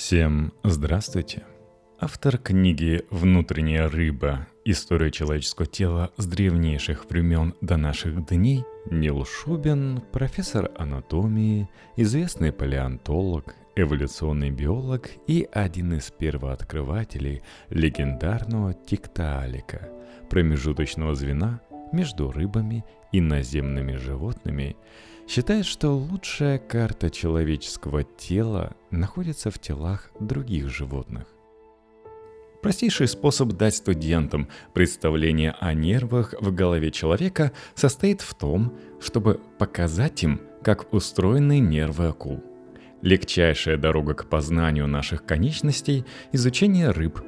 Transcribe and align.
Всем 0.00 0.54
здравствуйте! 0.64 1.42
Автор 1.98 2.38
книги 2.38 3.02
«Внутренняя 3.10 3.86
рыба. 3.86 4.46
История 4.64 5.10
человеческого 5.10 5.66
тела 5.66 6.10
с 6.16 6.24
древнейших 6.24 7.04
времен 7.10 7.54
до 7.60 7.76
наших 7.76 8.24
дней» 8.24 8.64
Нил 8.90 9.26
Шубин, 9.26 10.00
профессор 10.10 10.70
анатомии, 10.78 11.68
известный 11.96 12.50
палеонтолог, 12.50 13.54
эволюционный 13.76 14.50
биолог 14.50 15.10
и 15.26 15.46
один 15.52 15.92
из 15.92 16.10
первооткрывателей 16.10 17.42
легендарного 17.68 18.72
тиктаалика, 18.72 19.90
промежуточного 20.30 21.14
звена 21.14 21.60
между 21.92 22.32
рыбами 22.32 22.86
и 23.12 23.20
наземными 23.20 23.96
животными– 23.96 24.76
считает, 25.28 25.66
что 25.66 25.90
лучшая 25.90 26.58
карта 26.58 27.10
человеческого 27.10 28.04
тела 28.04 28.76
находится 28.90 29.50
в 29.50 29.58
телах 29.58 30.10
других 30.18 30.68
животных. 30.68 31.26
Простейший 32.62 33.08
способ 33.08 33.52
дать 33.52 33.76
студентам 33.76 34.48
представление 34.74 35.52
о 35.60 35.72
нервах 35.72 36.34
в 36.38 36.54
голове 36.54 36.90
человека 36.90 37.52
состоит 37.74 38.20
в 38.20 38.34
том, 38.34 38.76
чтобы 39.00 39.40
показать 39.58 40.22
им, 40.22 40.42
как 40.62 40.92
устроены 40.92 41.58
нервы 41.58 42.08
акул. 42.08 42.44
Легчайшая 43.00 43.78
дорога 43.78 44.12
к 44.12 44.28
познанию 44.28 44.86
наших 44.86 45.24
конечностей– 45.24 46.04
изучение 46.32 46.90
рыб. 46.90 47.22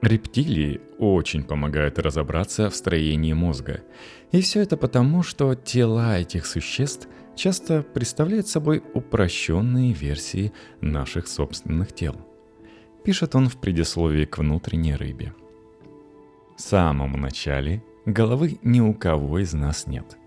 Рептилии 0.00 0.80
очень 0.98 1.42
помогают 1.42 1.98
разобраться 1.98 2.70
в 2.70 2.76
строении 2.76 3.32
мозга. 3.32 3.80
И 4.30 4.40
все 4.40 4.60
это 4.60 4.76
потому, 4.76 5.24
что 5.24 5.56
тела 5.56 6.20
этих 6.20 6.46
существ 6.46 7.08
часто 7.38 7.82
представляет 7.82 8.48
собой 8.48 8.82
упрощенные 8.94 9.92
версии 9.92 10.52
наших 10.80 11.28
собственных 11.28 11.94
тел. 11.94 12.16
Пишет 13.04 13.34
он 13.36 13.48
в 13.48 13.56
предисловии 13.58 14.24
к 14.24 14.38
внутренней 14.38 14.96
рыбе. 14.96 15.32
В 16.56 16.60
самом 16.60 17.12
начале 17.12 17.82
головы 18.04 18.58
ни 18.62 18.80
у 18.80 18.92
кого 18.92 19.38
из 19.38 19.54
нас 19.54 19.86
нет. 19.86 20.18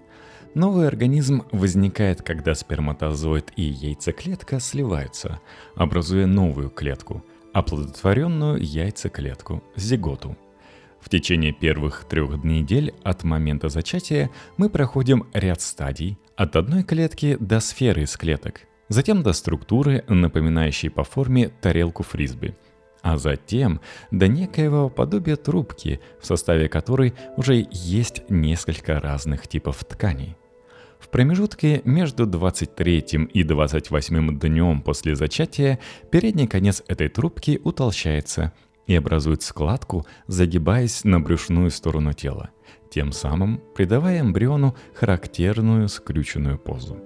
Новый 0.55 0.87
организм 0.87 1.43
возникает, 1.51 2.21
когда 2.21 2.55
сперматозоид 2.55 3.51
и 3.57 3.63
яйцеклетка 3.63 4.59
сливаются, 4.59 5.41
образуя 5.75 6.27
новую 6.27 6.69
клетку, 6.69 7.23
оплодотворенную 7.53 8.57
яйцеклетку, 8.61 9.61
зиготу– 9.75 10.37
в 11.01 11.09
течение 11.09 11.51
первых 11.51 12.05
трех 12.05 12.43
недель 12.43 12.93
от 13.03 13.23
момента 13.23 13.69
зачатия 13.69 14.29
мы 14.57 14.69
проходим 14.69 15.27
ряд 15.33 15.61
стадий 15.61 16.17
от 16.35 16.55
одной 16.55 16.83
клетки 16.83 17.37
до 17.39 17.59
сферы 17.59 18.03
из 18.03 18.15
клеток, 18.15 18.61
затем 18.87 19.23
до 19.23 19.33
структуры, 19.33 20.03
напоминающей 20.07 20.89
по 20.89 21.03
форме 21.03 21.49
тарелку 21.49 22.03
фрисби, 22.03 22.55
а 23.01 23.17
затем 23.17 23.81
до 24.11 24.27
некоего 24.27 24.89
подобия 24.89 25.35
трубки, 25.35 25.99
в 26.21 26.25
составе 26.25 26.69
которой 26.69 27.13
уже 27.35 27.67
есть 27.71 28.23
несколько 28.29 28.99
разных 28.99 29.47
типов 29.47 29.83
тканей. 29.83 30.35
В 30.99 31.09
промежутке 31.09 31.81
между 31.83 32.27
23 32.27 32.99
и 33.33 33.43
28 33.43 34.39
днем 34.39 34.81
после 34.83 35.15
зачатия 35.15 35.79
передний 36.11 36.45
конец 36.45 36.83
этой 36.87 37.09
трубки 37.09 37.59
утолщается– 37.63 38.53
и 38.87 38.95
образует 38.95 39.41
складку, 39.41 40.05
загибаясь 40.27 41.03
на 41.03 41.19
брюшную 41.19 41.71
сторону 41.71 42.13
тела, 42.13 42.49
тем 42.89 43.11
самым 43.11 43.61
придавая 43.75 44.21
эмбриону 44.21 44.75
характерную 44.93 45.87
скрюченную 45.87 46.57
позу. 46.57 46.97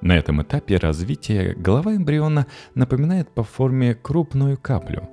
На 0.00 0.16
этом 0.16 0.42
этапе 0.42 0.76
развития 0.76 1.54
голова 1.54 1.94
эмбриона 1.94 2.46
напоминает 2.74 3.30
по 3.34 3.42
форме 3.42 3.94
крупную 3.94 4.56
каплю. 4.56 5.08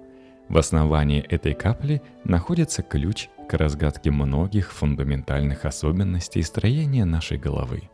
В 0.48 0.58
основании 0.58 1.22
этой 1.22 1.54
капли 1.54 2.02
находится 2.24 2.84
ключ 2.84 3.28
к 3.50 3.54
разгадке 3.54 4.12
многих 4.12 4.72
фундаментальных 4.72 5.66
особенностей 5.66 6.42
строения 6.42 7.04
нашей 7.04 7.38
головы. 7.38 7.90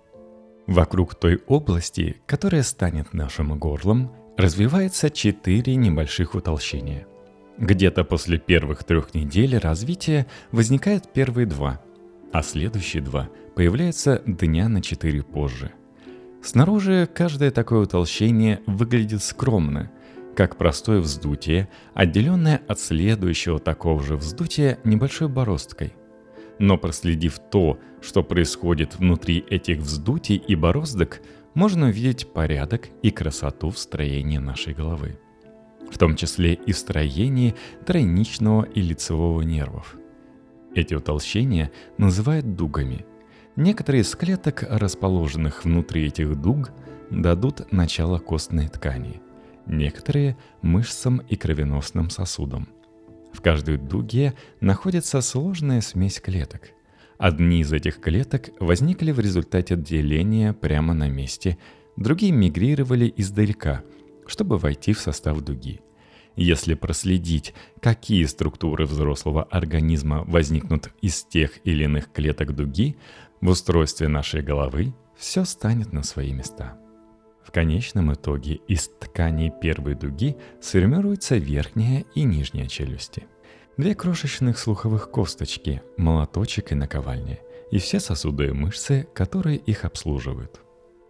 Вокруг 0.67 1.15
той 1.15 1.41
области, 1.47 2.21
которая 2.27 2.61
станет 2.61 3.13
нашим 3.13 3.57
горлом, 3.57 4.11
развивается 4.37 5.09
четыре 5.09 5.75
небольших 5.75 6.35
утолщения– 6.35 7.07
где-то 7.57 8.03
после 8.03 8.37
первых 8.37 8.83
трех 8.83 9.13
недель 9.13 9.57
развития 9.57 10.25
возникают 10.51 11.11
первые 11.13 11.45
два, 11.45 11.81
а 12.31 12.41
следующие 12.41 13.03
два 13.03 13.29
появляются 13.55 14.21
дня 14.25 14.67
на 14.69 14.81
четыре 14.81 15.21
позже. 15.21 15.71
Снаружи 16.41 17.07
каждое 17.13 17.51
такое 17.51 17.81
утолщение 17.81 18.61
выглядит 18.65 19.23
скромно, 19.23 19.91
как 20.35 20.57
простое 20.57 20.99
вздутие, 20.99 21.69
отделенное 21.93 22.61
от 22.67 22.79
следующего 22.79 23.59
такого 23.59 24.03
же 24.03 24.17
вздутия 24.17 24.79
небольшой 24.83 25.29
бороздкой. 25.29 25.93
Но 26.59 26.77
проследив 26.77 27.39
то, 27.51 27.79
что 28.01 28.23
происходит 28.23 28.95
внутри 28.95 29.43
этих 29.49 29.79
вздутий 29.79 30.35
и 30.35 30.55
бороздок, 30.55 31.21
можно 31.53 31.87
увидеть 31.87 32.27
порядок 32.33 32.89
и 33.03 33.11
красоту 33.11 33.69
в 33.69 33.77
строении 33.77 34.37
нашей 34.37 34.73
головы 34.73 35.19
в 35.93 35.97
том 35.97 36.15
числе 36.15 36.55
и 36.55 36.71
в 36.71 36.77
строении 36.77 37.55
тройничного 37.85 38.63
и 38.63 38.81
лицевого 38.81 39.41
нервов. 39.41 39.95
Эти 40.73 40.95
утолщения 40.95 41.71
называют 41.97 42.55
дугами. 42.55 43.05
Некоторые 43.55 44.01
из 44.01 44.15
клеток, 44.15 44.65
расположенных 44.67 45.63
внутри 45.63 46.07
этих 46.07 46.35
дуг, 46.41 46.71
дадут 47.11 47.71
начало 47.71 48.17
костной 48.17 48.67
ткани, 48.67 49.21
некоторые– 49.67 50.35
мышцам 50.63 51.19
и 51.29 51.35
кровеносным 51.35 52.09
сосудам. 52.09 52.67
В 53.31 53.41
каждой 53.41 53.77
дуге 53.77 54.33
находится 54.61 55.21
сложная 55.21 55.81
смесь 55.81 56.19
клеток. 56.19 56.71
Одни 57.19 57.61
из 57.61 57.71
этих 57.71 57.99
клеток 57.99 58.49
возникли 58.59 59.11
в 59.11 59.19
результате 59.19 59.75
деления 59.75 60.53
прямо 60.53 60.95
на 60.95 61.07
месте, 61.07 61.59
другие 61.97 62.31
мигрировали 62.31 63.13
издалека– 63.15 63.83
чтобы 64.27 64.57
войти 64.57 64.93
в 64.93 64.99
состав 64.99 65.39
дуги. 65.41 65.81
Если 66.35 66.73
проследить, 66.73 67.53
какие 67.79 68.25
структуры 68.25 68.85
взрослого 68.85 69.43
организма 69.43 70.23
возникнут 70.25 70.89
из 71.01 71.23
тех 71.23 71.59
или 71.63 71.83
иных 71.83 72.11
клеток 72.11 72.55
дуги, 72.55 72.97
в 73.39 73.49
устройстве 73.49 74.07
нашей 74.07 74.41
головы 74.41 74.93
все 75.15 75.45
станет 75.45 75.93
на 75.93 76.01
свои 76.03 76.33
места. 76.33 76.77
В 77.45 77.51
конечном 77.51 78.13
итоге 78.13 78.55
из 78.67 78.87
тканей 78.87 79.51
первой 79.61 79.95
дуги 79.95 80.37
сформируются 80.61 81.35
верхняя 81.35 82.05
и 82.15 82.23
нижняя 82.23 82.67
челюсти. 82.67 83.27
Две 83.77 83.95
крошечных 83.95 84.57
слуховых 84.57 85.11
косточки, 85.11 85.81
молоточек 85.97 86.71
и 86.71 86.75
наковальня, 86.75 87.39
и 87.69 87.79
все 87.79 87.99
сосуды 87.99 88.47
и 88.47 88.51
мышцы, 88.51 89.07
которые 89.13 89.57
их 89.57 89.83
обслуживают. 89.83 90.61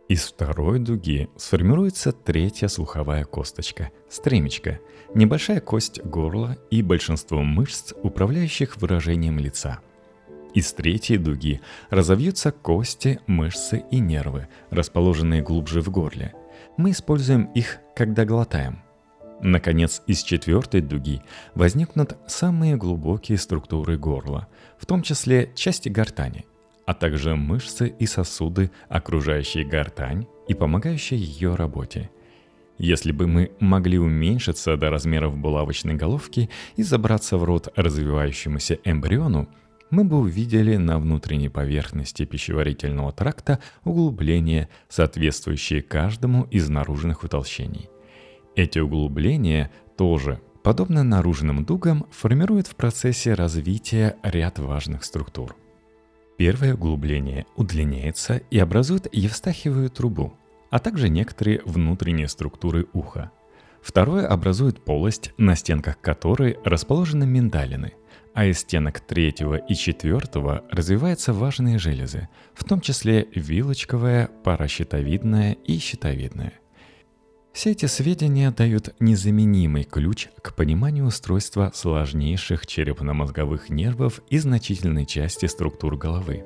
Из 0.09 0.25
второй 0.25 0.79
дуги 0.79 1.29
сформируется 1.37 2.11
третья 2.11 2.67
слуховая 2.67 3.23
косточка– 3.23 3.91
стремечко, 4.09 4.79
небольшая 5.15 5.61
кость 5.61 6.03
горла 6.03 6.57
и 6.69 6.81
большинство 6.81 7.41
мышц, 7.41 7.93
управляющих 8.03 8.75
выражением 8.77 9.39
лица. 9.39 9.79
Из 10.53 10.73
третьей 10.73 11.17
дуги 11.17 11.61
разовьются 11.89 12.51
кости, 12.51 13.21
мышцы 13.27 13.85
и 13.91 13.99
нервы, 13.99 14.49
расположенные 14.71 15.41
глубже 15.41 15.81
в 15.81 15.89
горле. 15.89 16.33
Мы 16.75 16.91
используем 16.91 17.45
их, 17.53 17.79
когда 17.95 18.25
глотаем. 18.25 18.83
Наконец, 19.41 20.01
из 20.05 20.21
четвертой 20.21 20.81
дуги 20.81 21.21
возникнут 21.55 22.17
самые 22.27 22.75
глубокие 22.75 23.37
структуры 23.37 23.97
горла, 23.97 24.47
в 24.77 24.85
том 24.85 25.01
числе 25.01 25.53
части 25.55 25.87
гортани– 25.87 26.45
а 26.85 26.93
также 26.93 27.35
мышцы 27.35 27.93
и 27.99 28.05
сосуды, 28.05 28.71
окружающие 28.89 29.65
гортань 29.65 30.27
и 30.47 30.53
помогающие 30.53 31.19
ее 31.19 31.55
работе. 31.55 32.09
Если 32.77 33.11
бы 33.11 33.27
мы 33.27 33.51
могли 33.59 33.99
уменьшиться 33.99 34.75
до 34.77 34.89
размеров 34.89 35.37
булавочной 35.37 35.93
головки 35.93 36.49
и 36.75 36.83
забраться 36.83 37.37
в 37.37 37.43
рот 37.43 37.71
развивающемуся 37.75 38.79
эмбриону, 38.83 39.47
мы 39.91 40.03
бы 40.03 40.17
увидели 40.17 40.75
на 40.77 40.97
внутренней 40.97 41.49
поверхности 41.49 42.25
пищеварительного 42.25 43.11
тракта 43.11 43.59
углубления, 43.83 44.69
соответствующие 44.89 45.83
каждому 45.83 46.45
из 46.45 46.67
наружных 46.67 47.23
утолщений. 47.23 47.89
Эти 48.55 48.79
углубления 48.79 49.71
тоже, 49.95 50.41
подобно 50.63 51.03
наружным 51.03 51.63
дугам, 51.63 52.07
формируют 52.11 52.67
в 52.67 52.75
процессе 52.75 53.35
развития 53.35 54.17
ряд 54.23 54.57
важных 54.57 55.03
структур– 55.03 55.55
Первое 56.43 56.73
углубление 56.73 57.45
удлиняется 57.55 58.41
и 58.51 58.59
образует 58.59 59.07
евстахиевую 59.15 59.89
трубу, 59.89 60.33
а 60.71 60.79
также 60.79 61.07
некоторые 61.07 61.61
внутренние 61.63 62.27
структуры 62.27 62.85
уха. 62.91 63.31
Второе 63.81 64.27
образует 64.27 64.83
полость, 64.83 65.31
на 65.37 65.55
стенках 65.55 66.01
которой 66.01 66.57
расположены 66.65 67.25
миндалины, 67.25 67.93
а 68.33 68.43
из 68.43 68.59
стенок 68.59 68.99
третьего 68.99 69.55
и 69.55 69.73
четвертого 69.73 70.65
развиваются 70.69 71.31
важные 71.31 71.77
железы, 71.77 72.27
в 72.53 72.65
том 72.65 72.81
числе 72.81 73.25
вилочковая, 73.33 74.27
паращитовидная 74.43 75.53
и 75.53 75.79
щитовидная. 75.79 76.59
Все 77.53 77.71
эти 77.71 77.85
сведения 77.85 78.49
дают 78.49 78.95
незаменимый 78.99 79.83
ключ 79.83 80.27
к 80.41 80.55
пониманию 80.55 81.05
устройства 81.05 81.71
сложнейших 81.73 82.65
черепно-мозговых 82.65 83.69
нервов 83.69 84.21
и 84.29 84.39
значительной 84.39 85.05
части 85.05 85.45
структур 85.45 85.95
головы. 85.95 86.43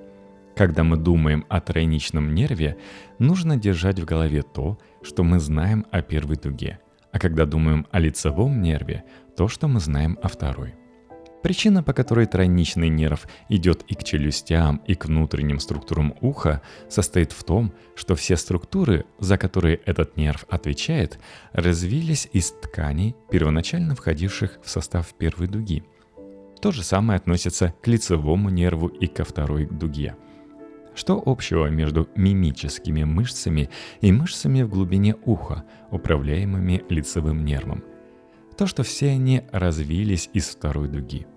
Когда 0.58 0.84
мы 0.84 0.98
думаем 0.98 1.46
о 1.48 1.62
тройничном 1.62 2.36
нерве, 2.36 2.78
нужно 3.20 3.56
держать 3.56 4.00
в 4.00 4.06
голове 4.06 4.42
то, 4.42 4.78
что 5.02 5.24
мы 5.24 5.40
знаем 5.40 5.86
о 5.92 6.02
первой 6.02 6.36
дуге, 6.36 6.80
а 7.14 7.20
когда 7.20 7.46
думаем 7.46 7.88
о 7.92 8.00
лицевом 8.00 8.62
нерве, 8.62 9.06
то, 9.38 9.48
что 9.48 9.70
мы 9.70 9.80
знаем 9.80 10.20
о 10.22 10.28
второй– 10.28 10.76
Причина, 11.48 11.82
по 11.82 11.94
которой 11.94 12.26
тройничный 12.26 12.90
нерв 12.90 13.26
идет 13.48 13.84
и 13.84 13.96
к 13.96 14.04
челюстям, 14.04 14.82
и 14.86 14.96
к 14.96 15.06
внутренним 15.06 15.62
структурам 15.62 16.14
уха, 16.20 16.62
состоит 16.90 17.32
в 17.32 17.42
том, 17.46 17.72
что 17.96 18.16
все 18.16 18.36
структуры, 18.36 19.06
за 19.18 19.38
которые 19.38 19.78
этот 19.86 20.18
нерв 20.18 20.44
отвечает, 20.50 21.20
развились 21.54 22.28
из 22.34 22.52
тканей, 22.52 23.16
первоначально 23.32 23.96
входивших 23.96 24.60
в 24.62 24.70
состав 24.70 25.14
первой 25.14 25.48
дуги. 25.48 25.86
То 26.62 26.74
же 26.74 26.84
самое 26.84 27.16
относится 27.16 27.74
к 27.82 27.88
лицевому 27.88 28.50
нерву 28.50 28.90
и 28.90 29.08
ко 29.08 29.24
второй 29.24 29.68
дуге. 29.68 30.18
Что 30.96 31.24
общего 31.26 31.68
между 31.68 32.10
мимическими 32.18 33.06
мышцами 33.06 33.70
и 34.02 34.12
мышцами 34.12 34.64
в 34.64 34.70
глубине 34.70 35.16
уха, 35.24 35.64
управляемыми 35.92 36.84
лицевым 36.90 37.46
нервом– 37.46 37.86
то, 38.58 38.66
что 38.66 38.84
все 38.84 39.10
они 39.10 39.44
развились 39.52 40.30
из 40.34 40.48
второй 40.48 40.88
дуги. 40.90 41.28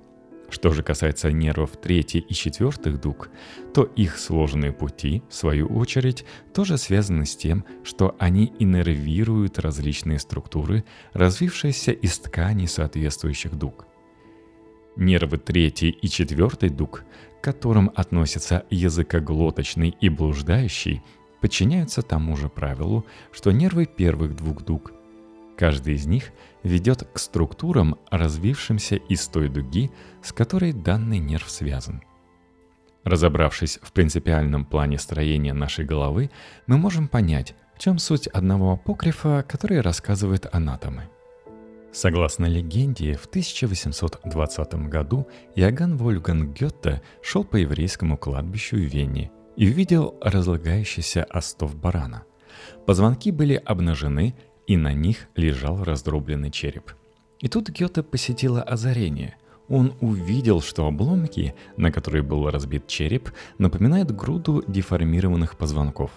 Что 0.51 0.73
же 0.73 0.83
касается 0.83 1.31
нервов 1.31 1.77
третьей 1.77 2.21
и 2.21 2.35
четвертых 2.35 3.01
дуг, 3.01 3.31
то 3.73 3.85
их 3.85 4.19
сложные 4.19 4.73
пути, 4.73 5.23
в 5.29 5.35
свою 5.35 5.69
очередь, 5.69 6.25
тоже 6.53 6.77
связаны 6.77 7.25
с 7.25 7.37
тем, 7.37 7.65
что 7.85 8.17
они 8.19 8.53
иннервируют 8.59 9.61
различные 9.61 10.19
структуры, 10.19 10.85
развившиеся 11.13 11.93
из 11.93 12.19
тканей 12.19 12.67
соответствующих 12.67 13.55
дуг. 13.55 13.87
Нервы 14.97 15.39
третьей 15.39 15.91
и 15.91 16.09
четвертой 16.09 16.69
дуг, 16.69 17.05
к 17.41 17.45
которым 17.45 17.93
относятся 17.95 18.67
языкоглоточный 18.71 19.97
и 20.01 20.09
блуждающий, 20.09 21.01
подчиняются 21.41 22.03
тому 22.03 22.37
же 22.37 22.49
правилу, 22.49 23.07
что 23.31 23.53
нервы 23.53 23.87
первых 23.87 24.35
двух 24.35 24.63
дуг– 24.63 24.93
Каждый 25.61 25.97
из 25.97 26.07
них 26.07 26.33
ведет 26.63 27.07
к 27.13 27.19
структурам, 27.19 27.97
развившимся 28.11 28.97
из 28.97 29.29
той 29.29 29.51
дуги, 29.51 29.91
с 30.23 30.33
которой 30.33 30.73
данный 30.73 31.19
нерв 31.19 31.51
связан. 31.51 32.03
Разобравшись 33.05 33.79
в 33.83 33.93
принципиальном 33.93 34.65
плане 34.65 34.99
строения 34.99 35.53
нашей 35.53 35.85
головы, 35.85 36.31
мы 36.67 36.79
можем 36.79 37.09
понять, 37.09 37.55
в 37.77 37.79
чем 37.79 37.99
суть 37.99 38.27
одного 38.29 38.73
апокрифа, 38.73 39.45
который 39.47 39.83
рассказывает 39.83 40.47
анатомы. 40.51 41.11
Согласно 41.93 42.47
легенде, 42.47 43.13
в 43.13 43.27
1820 43.27 44.89
году 44.89 45.29
Иоганн 45.57 45.99
Вольфганг 45.99 46.59
Гетте 46.59 47.03
шел 47.23 47.45
по 47.45 47.57
еврейскому 47.57 48.17
кладбищу 48.17 48.77
в 48.77 48.81
Вене 48.95 49.31
и 49.57 49.69
увидел 49.69 50.15
разлагающийся 50.23 51.25
остов 51.25 51.77
барана. 51.77 52.25
Позвонки 52.87 53.31
были 53.31 53.55
обнажены, 53.55 54.35
и 54.71 54.77
на 54.77 54.93
них 54.93 55.27
лежал 55.35 55.83
раздробленный 55.83 56.53
череп. 56.53 56.93
И 57.41 57.49
тут 57.49 57.71
Гёте 57.71 58.05
посетило 58.05 58.63
озарение. 58.63 59.35
Он 59.69 59.95
увидел, 60.01 60.61
что 60.61 60.87
обломки, 60.87 61.57
на 61.77 61.91
которые 61.91 62.23
был 62.23 62.49
разбит 62.49 62.87
череп, 62.87 63.33
напоминают 63.59 64.13
груду 64.13 64.63
деформированных 64.69 65.59
позвонков. 65.59 66.13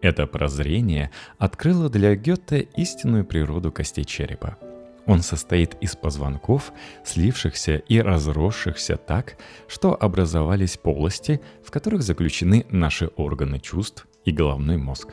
Это 0.00 0.26
прозрение 0.26 1.10
открыло 1.36 1.90
для 1.90 2.16
Гёте 2.16 2.66
истинную 2.78 3.26
природу 3.26 3.70
костей 3.70 4.06
черепа. 4.06 4.56
Он 5.04 5.20
состоит 5.20 5.76
из 5.82 5.94
позвонков, 5.94 6.72
слившихся 7.04 7.76
и 7.76 8.00
разросшихся 8.00 8.96
так, 8.96 9.36
что 9.68 9.94
образовались 9.94 10.78
полости, 10.78 11.42
в 11.62 11.70
которых 11.70 12.02
заключены 12.02 12.64
наши 12.70 13.10
органы 13.16 13.60
чувств 13.60 14.08
и 14.24 14.32
головной 14.32 14.78
мозг. 14.78 15.08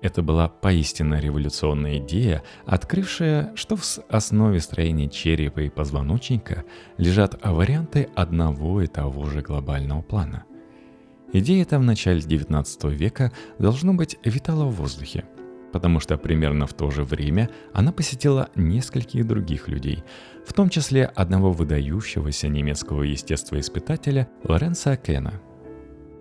Это 0.00 0.22
была 0.22 0.48
поистине 0.48 1.20
революционная 1.20 1.98
идея, 1.98 2.42
открывшая, 2.66 3.52
что 3.56 3.76
в 3.76 3.82
основе 4.08 4.60
строения 4.60 5.08
черепа 5.08 5.60
и 5.60 5.68
позвоночника 5.68 6.64
лежат 6.98 7.38
варианты 7.42 8.08
одного 8.14 8.82
и 8.82 8.86
того 8.86 9.26
же 9.26 9.40
глобального 9.40 10.02
плана. 10.02 10.44
Идея 11.32 11.62
эта 11.62 11.78
в 11.78 11.82
начале 11.82 12.20
XIX 12.20 12.94
века 12.94 13.32
должно 13.58 13.92
быть 13.92 14.16
витала 14.24 14.64
в 14.66 14.76
воздухе, 14.76 15.24
потому 15.72 15.98
что 15.98 16.16
примерно 16.16 16.66
в 16.66 16.74
то 16.74 16.90
же 16.90 17.02
время 17.02 17.50
она 17.74 17.90
посетила 17.90 18.48
нескольких 18.54 19.26
других 19.26 19.68
людей, 19.68 20.04
в 20.46 20.52
том 20.52 20.70
числе 20.70 21.06
одного 21.06 21.50
выдающегося 21.50 22.48
немецкого 22.48 23.02
естествоиспытателя 23.02 24.28
Лоренца 24.44 24.96
Кена– 24.96 25.34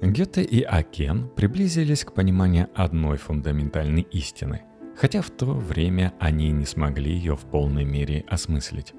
Гёте 0.01 0.43
и 0.43 0.61
Акен 0.61 1.27
приблизились 1.35 2.05
к 2.05 2.13
пониманию 2.13 2.69
одной 2.75 3.17
фундаментальной 3.17 4.03
истины, 4.11 4.61
хотя 4.95 5.23
в 5.23 5.31
то 5.31 5.45
время 5.45 6.13
они 6.19 6.51
не 6.51 6.65
смогли 6.65 7.11
ее 7.11 7.35
в 7.35 7.41
полной 7.41 7.83
мере 7.83 8.23
осмыслить. 8.27 8.93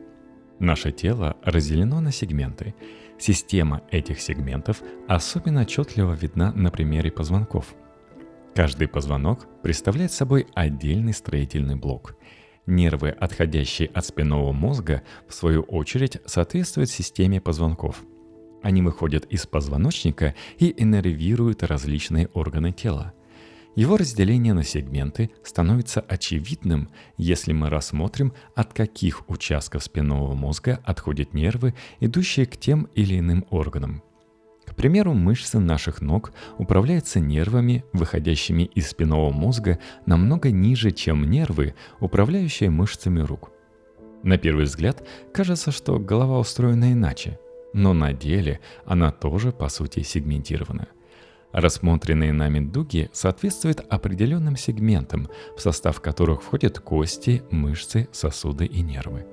Наше 0.59 0.91
тело 0.91 1.37
разделено 1.45 2.01
на 2.01 2.11
сегменты. 2.11 2.75
Система 3.17 3.83
этих 3.93 4.21
сегментов 4.21 4.83
особенно 5.07 5.63
отчетливо 5.63 6.15
видна 6.15 6.53
на 6.53 6.73
примере 6.73 7.13
позвонков. 7.13 7.75
Каждый 8.57 8.89
позвонок 8.89 9.47
представляет 9.63 10.11
собой 10.11 10.49
отдельный 10.55 11.13
строительный 11.13 11.77
блок. 11.77 12.17
Нервы, 12.67 13.11
отходящие 13.11 13.89
от 13.95 14.05
спинного 14.05 14.53
мозга, 14.53 15.03
в 15.29 15.35
свою 15.35 15.63
очередь, 15.63 16.19
соответствуют 16.27 16.91
системе 16.91 17.41
позвонков– 17.41 18.03
они 18.63 18.83
выходят 18.83 19.25
из 19.27 19.47
позвоночника 19.47 20.35
и 20.59 20.75
иннервируют 20.77 21.63
различные 21.63 22.29
органы 22.29 22.73
тела. 22.73 23.13
Его 23.79 23.97
разделение 23.97 24.55
на 24.55 24.65
сегменты 24.65 25.31
становится 25.45 26.01
очевидным, 26.01 26.89
если 27.17 27.53
мы 27.53 27.71
рассмотрим, 27.71 28.33
от 28.57 28.73
каких 28.73 29.31
участков 29.31 29.85
спинного 29.85 30.35
мозга 30.35 30.81
отходят 30.85 31.33
нервы, 31.33 31.75
идущие 32.01 32.47
к 32.47 32.57
тем 32.57 32.89
или 32.97 33.21
иным 33.21 33.47
органам. 33.51 34.03
К 34.67 34.75
примеру, 34.75 35.15
мышцы 35.15 35.61
наших 35.61 36.01
ног 36.01 36.33
управляются 36.59 37.21
нервами, 37.21 37.85
выходящими 37.93 38.65
из 38.65 38.89
спинного 38.89 39.31
мозга 39.31 39.79
намного 40.07 40.51
ниже, 40.51 40.91
чем 40.91 41.31
нервы, 41.31 41.75
управляющие 42.01 42.71
мышцами 42.71 43.21
рук. 43.21 43.53
На 44.25 44.39
первый 44.39 44.65
взгляд 44.65 45.07
кажется, 45.33 45.71
что 45.71 46.01
голова 46.01 46.41
устроена 46.41 46.93
иначе– 46.93 47.39
но 47.73 47.93
на 47.93 48.13
деле 48.13 48.61
она 48.85 49.11
тоже 49.11 49.53
по 49.53 49.69
сути 49.69 50.03
сегментирована. 50.03 50.89
Рассмотренные 51.53 52.33
нами 52.33 52.61
дуги 52.61 53.09
соответствуют 53.13 53.81
определенным 53.89 54.57
сегментам, 54.57 55.29
в 55.57 55.61
состав 55.61 56.01
которых 56.01 56.43
входят 56.43 56.79
кости, 56.79 57.43
мышцы, 57.51 58.09
сосуды 58.13 58.67
и 58.67 58.83
нервы. 58.83 59.27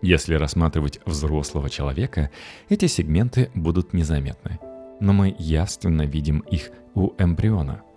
Если 0.00 0.34
рассматривать 0.34 1.00
взрослого 1.06 1.70
человека, 1.70 2.30
эти 2.68 2.86
сегменты 2.86 3.50
будут 3.54 3.92
незаметны, 3.92 4.58
но 5.00 5.12
мы 5.12 5.34
явственно 5.38 6.02
видим 6.02 6.40
их 6.40 6.70
у 6.94 7.12
эмбриона– 7.18 7.82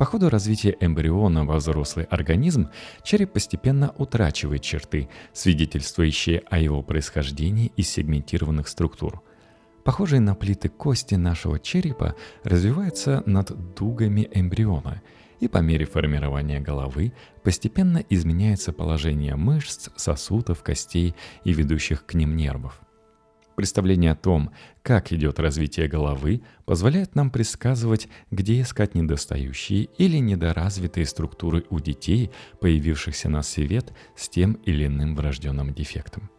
по 0.00 0.06
ходу 0.06 0.30
развития 0.30 0.78
эмбриона 0.80 1.44
во 1.44 1.56
взрослый 1.56 2.06
организм 2.06 2.70
череп 3.02 3.34
постепенно 3.34 3.94
утрачивает 3.98 4.62
черты, 4.62 5.10
свидетельствующие 5.34 6.42
о 6.48 6.58
его 6.58 6.82
происхождении 6.82 7.70
из 7.76 7.90
сегментированных 7.90 8.66
структур. 8.66 9.20
Похожие 9.84 10.20
на 10.20 10.34
плиты 10.34 10.70
кости 10.70 11.16
нашего 11.16 11.60
черепа 11.60 12.14
развиваются 12.44 13.22
над 13.26 13.74
дугами 13.74 14.26
эмбриона, 14.32 15.02
и 15.38 15.48
по 15.48 15.58
мере 15.58 15.84
формирования 15.84 16.60
головы 16.60 17.12
постепенно 17.42 18.02
изменяется 18.08 18.72
положение 18.72 19.36
мышц, 19.36 19.90
сосудов, 19.96 20.62
костей 20.62 21.14
и 21.44 21.52
ведущих 21.52 22.06
к 22.06 22.14
ним 22.14 22.38
нервов. 22.38 22.80
Представление 23.60 24.12
о 24.12 24.16
том, 24.16 24.52
как 24.82 25.12
идет 25.12 25.38
развитие 25.38 25.86
головы, 25.86 26.40
позволяет 26.64 27.14
нам 27.14 27.28
предсказывать, 27.28 28.08
где 28.30 28.62
искать 28.62 28.94
недостающие 28.94 29.90
или 29.98 30.16
недоразвитые 30.16 31.04
структуры 31.04 31.66
у 31.68 31.78
детей, 31.78 32.30
появившихся 32.58 33.28
на 33.28 33.42
свет 33.42 33.92
с 34.16 34.30
тем 34.30 34.54
или 34.64 34.86
иным 34.86 35.14
врожденным 35.14 35.74
дефектом. 35.74 36.30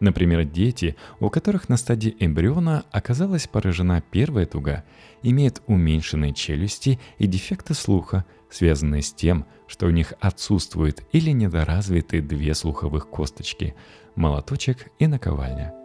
Например, 0.00 0.42
дети, 0.42 0.96
у 1.20 1.28
которых 1.28 1.68
на 1.68 1.76
стадии 1.76 2.16
эмбриона 2.18 2.86
оказалась 2.92 3.46
поражена 3.46 4.02
первая 4.10 4.46
туга, 4.46 4.82
имеют 5.22 5.60
уменьшенные 5.66 6.32
челюсти 6.32 6.98
и 7.18 7.26
дефекты 7.26 7.74
слуха, 7.74 8.24
связанные 8.48 9.02
с 9.02 9.12
тем, 9.12 9.44
что 9.66 9.84
у 9.84 9.90
них 9.90 10.14
отсутствуют 10.18 11.02
или 11.12 11.30
недоразвиты 11.32 12.22
две 12.22 12.54
слуховых 12.54 13.10
косточки– 13.10 13.74
молоточек 14.14 14.88
и 14.98 15.06
наковальня– 15.06 15.74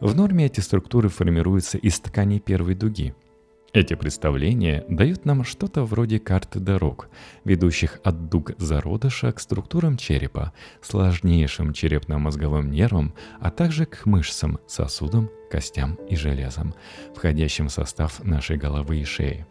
в 0.00 0.14
норме 0.14 0.46
эти 0.46 0.60
структуры 0.60 1.08
формируются 1.08 1.78
из 1.78 1.98
тканей 2.00 2.40
первой 2.40 2.74
дуги. 2.74 3.14
Эти 3.74 3.94
представления 3.94 4.84
дают 4.88 5.24
нам 5.24 5.42
что-то 5.42 5.82
вроде 5.82 6.20
карты 6.20 6.60
дорог, 6.60 7.08
ведущих 7.44 7.98
от 8.04 8.28
дуг 8.28 8.52
зародыша 8.56 9.32
к 9.32 9.40
структурам 9.40 9.96
черепа, 9.96 10.52
сложнейшим 10.80 11.72
черепно-мозговым 11.72 12.70
нервам, 12.70 13.14
а 13.40 13.50
также 13.50 13.84
к 13.84 14.06
мышцам, 14.06 14.60
сосудам, 14.68 15.28
костям 15.50 15.94
и 16.08 16.14
железам, 16.14 16.72
входящим 17.16 17.66
в 17.66 17.72
состав 17.72 18.22
нашей 18.22 18.56
головы 18.56 18.98
и 18.98 19.04
шеи. 19.04 19.44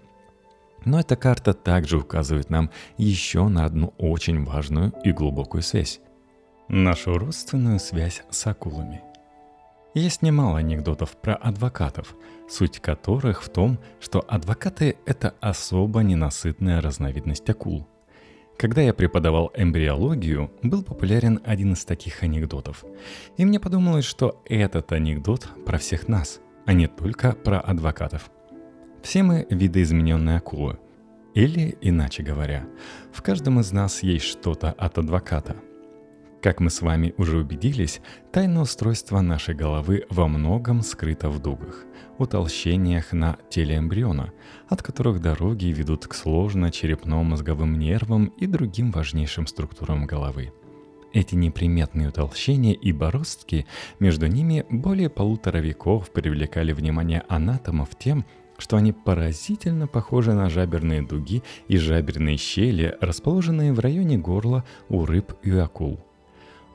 Но 0.86 1.01
эта 1.01 1.18
карта 1.18 1.53
также 1.53 1.98
указывает 1.98 2.50
нам 2.50 2.70
еще 2.98 3.50
на 3.50 3.65
одну 3.65 3.94
очень 3.98 4.46
важную 4.46 4.94
и 5.03 5.12
глубокую 5.12 5.63
связь. 5.63 6.00
Нашу 6.70 7.18
родственную 7.18 7.77
связь 7.77 8.24
с 8.30 8.48
акулами– 8.48 9.01
есть 9.94 10.22
немало 10.22 10.58
анекдотов 10.58 11.16
про 11.18 11.36
адвокатов, 11.36 12.16
суть 12.50 12.80
которых 12.80 13.44
в 13.44 13.50
том, 13.50 13.80
что 14.00 14.24
адвокаты– 14.28 14.98
это 15.06 15.36
особо 15.40 16.02
ненасытная 16.02 16.82
разновидность 16.82 17.50
акул. 17.50 17.88
Когда 18.58 18.82
я 18.82 18.94
преподавал 18.94 19.52
эмбриологию, 19.56 20.52
был 20.62 20.84
популярен 20.84 21.42
один 21.44 21.74
из 21.74 21.86
таких 21.86 22.24
анекдотов. 22.24 22.84
И 23.38 23.46
мне 23.46 23.60
подумалось, 23.60 24.06
что 24.06 24.42
этот 24.46 24.92
анекдот 24.92 25.48
про 25.66 25.78
всех 25.78 26.08
нас, 26.08 26.40
а 26.66 26.74
не 26.74 26.88
только 26.88 27.34
про 27.34 27.60
адвокатов. 27.60 28.30
Все 29.02 29.24
мы 29.24 29.46
видоизмененные 29.50 30.38
акулы. 30.38 30.80
Или, 31.34 31.78
иначе 31.82 32.22
говоря, 32.22 32.66
в 33.12 33.22
каждом 33.22 33.60
из 33.60 33.72
нас 33.72 34.04
есть 34.04 34.26
что-то 34.26 34.72
от 34.72 34.98
адвоката– 34.98 35.56
как 36.44 36.60
мы 36.60 36.70
с 36.70 36.82
вами 36.82 37.14
уже 37.18 37.38
убедились, 37.38 38.02
тайное 38.34 38.64
устройство 38.64 39.22
нашей 39.22 39.56
головы 39.56 40.06
во 40.10 40.28
многом 40.28 40.82
скрыто 40.82 41.30
в 41.30 41.40
дугах, 41.40 41.86
утолщениях 42.18 43.14
на 43.14 43.38
теле 43.50 43.78
эмбриона, 43.78 44.34
от 44.68 44.84
которых 44.84 45.22
дороги 45.22 45.68
ведут 45.68 46.06
к 46.06 46.14
сложно-черепно-мозговым 46.14 47.80
нервам 47.80 48.26
и 48.26 48.46
другим 48.46 48.92
важнейшим 48.92 49.48
структурам 49.48 50.06
головы. 50.06 50.52
Эти 51.14 51.36
неприметные 51.36 52.10
утолщения 52.10 52.74
и 52.74 52.92
бороздки 52.92 53.66
между 54.00 54.28
ними 54.28 54.66
более 54.70 55.10
полутора 55.10 55.60
веков 55.60 56.12
привлекали 56.12 56.74
внимание 56.74 57.24
анатомов 57.30 57.98
тем, 57.98 58.26
что 58.58 58.76
они 58.76 58.92
поразительно 58.92 59.88
похожи 59.88 60.34
на 60.34 60.50
жаберные 60.50 61.04
дуги 61.04 61.42
и 61.70 61.78
жаберные 61.78 62.36
щели, 62.36 62.98
расположенные 63.00 63.72
в 63.72 63.80
районе 63.80 64.18
горла 64.18 64.66
у 64.90 65.06
рыб 65.06 65.32
и 65.42 65.52
акул– 65.52 66.04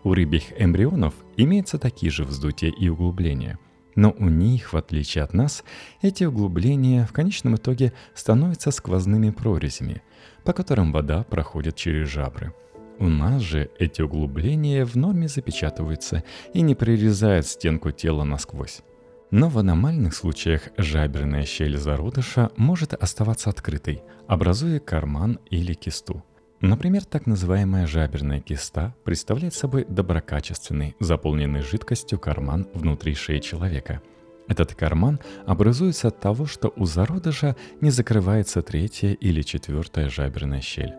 у 0.04 0.14
рыбьих 0.14 0.52
эмбрионов 0.58 1.14
имеются 1.36 1.78
такие 1.78 2.10
же 2.10 2.24
вздутия 2.24 2.70
и 2.70 2.88
углубления. 2.88 3.58
Но 3.94 4.14
у 4.16 4.28
них, 4.28 4.72
в 4.72 4.76
отличие 4.76 5.24
от 5.24 5.34
нас, 5.34 5.64
эти 6.02 6.24
углубления 6.24 7.04
в 7.06 7.12
конечном 7.12 7.56
итоге 7.56 7.92
становятся 8.14 8.70
сквозными 8.70 9.30
прорезями, 9.30 10.02
по 10.44 10.52
которым 10.52 10.92
вода 10.92 11.24
проходит 11.24 11.74
через 11.74 12.08
жабры. 12.08 12.54
У 13.00 13.08
нас 13.08 13.42
же 13.42 13.70
эти 13.78 14.02
углубления 14.02 14.84
в 14.84 14.96
норме 14.96 15.28
запечатываются 15.28 16.22
и 16.52 16.60
не 16.60 16.74
прорезают 16.74 17.46
стенку 17.46 17.90
тела 17.90 18.24
насквозь. 18.24 18.82
Но 19.30 19.48
в 19.48 19.58
аномальных 19.58 20.14
случаях 20.14 20.68
жаберная 20.76 21.44
щель 21.44 21.76
зародыша 21.76 22.50
может 22.56 22.94
оставаться 22.94 23.50
открытой, 23.50 24.02
образуя 24.26 24.78
карман 24.78 25.38
или 25.50 25.74
кисту– 25.74 26.24
Например, 26.60 27.04
так 27.04 27.26
называемая 27.26 27.86
жаберная 27.86 28.40
киста 28.40 28.92
представляет 29.04 29.54
собой 29.54 29.86
доброкачественный, 29.88 30.96
заполненный 30.98 31.62
жидкостью 31.62 32.18
карман 32.18 32.66
внутри 32.74 33.14
шеи 33.14 33.38
человека. 33.38 34.02
Этот 34.48 34.74
карман 34.74 35.20
образуется 35.46 36.08
от 36.08 36.18
того, 36.18 36.46
что 36.46 36.72
у 36.74 36.84
зародыша 36.84 37.54
не 37.80 37.90
закрывается 37.90 38.62
третья 38.62 39.12
или 39.12 39.42
четвертая 39.42 40.08
жаберная 40.08 40.60
щель. 40.60 40.94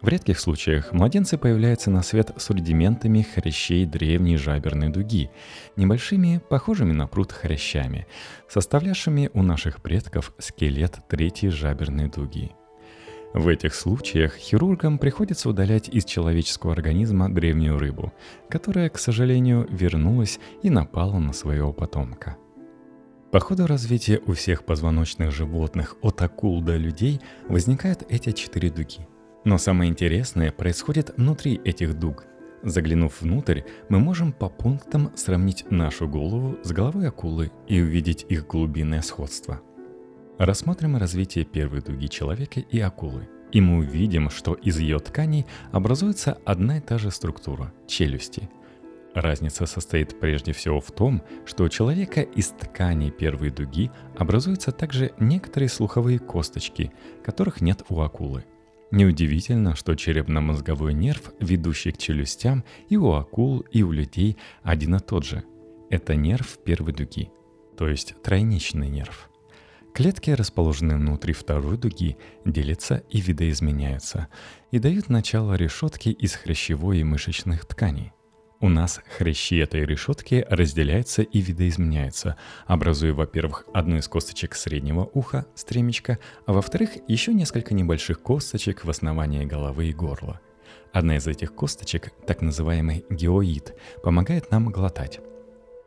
В 0.00 0.08
редких 0.08 0.40
случаях 0.40 0.92
младенцы 0.92 1.38
появляются 1.38 1.90
на 1.90 2.02
свет 2.02 2.32
с 2.36 2.50
рудиментами 2.50 3.22
хрящей 3.22 3.86
древней 3.86 4.36
жаберной 4.36 4.88
дуги, 4.88 5.30
небольшими, 5.76 6.42
похожими 6.50 6.92
на 6.92 7.06
пруд 7.06 7.30
хрящами, 7.30 8.08
составлявшими 8.48 9.30
у 9.34 9.42
наших 9.42 9.80
предков 9.80 10.34
скелет 10.38 10.98
третьей 11.08 11.50
жаберной 11.50 12.08
дуги– 12.08 12.50
в 13.34 13.48
этих 13.48 13.74
случаях 13.74 14.36
хирургам 14.36 14.96
приходится 14.96 15.48
удалять 15.50 15.88
из 15.88 16.04
человеческого 16.04 16.72
организма 16.72 17.28
древнюю 17.28 17.78
рыбу, 17.78 18.12
которая, 18.48 18.88
к 18.88 18.98
сожалению, 18.98 19.66
вернулась 19.68 20.38
и 20.62 20.70
напала 20.70 21.18
на 21.18 21.32
своего 21.32 21.72
потомка. 21.72 22.36
По 23.32 23.40
ходу 23.40 23.66
развития 23.66 24.20
у 24.24 24.34
всех 24.34 24.64
позвоночных 24.64 25.32
животных 25.32 25.96
от 26.00 26.22
акул 26.22 26.62
до 26.62 26.76
людей 26.76 27.20
возникают 27.48 28.04
эти 28.08 28.30
четыре 28.30 28.70
дуги. 28.70 29.08
Но 29.44 29.58
самое 29.58 29.90
интересное 29.90 30.52
происходит 30.52 31.12
внутри 31.16 31.60
этих 31.64 31.98
дуг. 31.98 32.26
Заглянув 32.62 33.20
внутрь, 33.20 33.62
мы 33.88 33.98
можем 33.98 34.32
по 34.32 34.48
пунктам 34.48 35.10
сравнить 35.16 35.68
нашу 35.70 36.08
голову 36.08 36.56
с 36.62 36.70
головой 36.70 37.08
акулы 37.08 37.50
и 37.66 37.82
увидеть 37.82 38.24
их 38.28 38.46
глубинное 38.46 39.02
сходство– 39.02 39.60
Рассмотрим 40.38 40.96
развитие 40.96 41.44
первой 41.44 41.80
дуги 41.80 42.08
человека 42.08 42.58
и 42.58 42.80
акулы, 42.80 43.28
и 43.52 43.60
мы 43.60 43.78
увидим, 43.78 44.30
что 44.30 44.54
из 44.54 44.80
ее 44.80 44.98
тканей 44.98 45.46
образуется 45.70 46.38
одна 46.44 46.78
и 46.78 46.80
та 46.80 46.98
же 46.98 47.12
структура– 47.12 47.72
челюсти. 47.86 48.50
Разница 49.14 49.66
состоит 49.66 50.18
прежде 50.18 50.52
всего 50.52 50.80
в 50.80 50.90
том, 50.90 51.22
что 51.46 51.62
у 51.62 51.68
человека 51.68 52.20
из 52.20 52.48
тканей 52.48 53.12
первой 53.12 53.50
дуги 53.50 53.92
образуются 54.18 54.72
также 54.72 55.12
некоторые 55.20 55.68
слуховые 55.68 56.18
косточки, 56.18 56.90
которых 57.24 57.60
нет 57.60 57.84
у 57.88 58.00
акулы. 58.00 58.44
Неудивительно, 58.90 59.76
что 59.76 59.94
черепно-мозговой 59.94 60.94
нерв, 60.94 61.32
ведущий 61.38 61.92
к 61.92 61.98
челюстям, 61.98 62.64
и 62.88 62.96
у 62.96 63.12
акул, 63.12 63.60
и 63.70 63.84
у 63.84 63.92
людей 63.92 64.36
один 64.64 64.96
и 64.96 64.98
тот 64.98 65.24
же. 65.24 65.44
Это 65.90 66.16
нерв 66.16 66.58
первой 66.64 66.92
дуги, 66.92 67.30
то 67.78 67.88
есть 67.88 68.20
тройничный 68.24 68.88
нерв– 68.88 69.30
Клетки, 69.94 70.30
расположенные 70.30 70.96
внутри 70.96 71.32
второй 71.32 71.78
дуги, 71.78 72.16
делятся 72.44 73.04
и 73.10 73.20
видоизменяются, 73.20 74.26
и 74.72 74.80
дают 74.80 75.08
начало 75.08 75.54
решетке 75.54 76.10
из 76.10 76.34
хрящевой 76.34 76.98
и 76.98 77.04
мышечных 77.04 77.64
тканей. 77.64 78.12
У 78.60 78.68
нас 78.68 79.00
хрящи 79.16 79.56
этой 79.58 79.86
решетки 79.86 80.44
разделяются 80.50 81.22
и 81.22 81.40
видоизменяются, 81.40 82.36
образуя, 82.66 83.14
во-первых, 83.14 83.66
одну 83.72 83.98
из 83.98 84.08
косточек 84.08 84.56
среднего 84.56 85.08
уха, 85.14 85.46
стремечко, 85.54 86.18
а 86.44 86.54
во-вторых, 86.54 86.90
еще 87.06 87.32
несколько 87.32 87.72
небольших 87.72 88.20
косточек 88.20 88.84
в 88.84 88.90
основании 88.90 89.44
головы 89.44 89.90
и 89.90 89.92
горла. 89.92 90.40
Одна 90.92 91.18
из 91.18 91.28
этих 91.28 91.54
косточек, 91.54 92.10
так 92.26 92.40
называемый 92.40 93.04
геоид, 93.10 93.76
помогает 94.02 94.50
нам 94.50 94.70
глотать. 94.70 95.20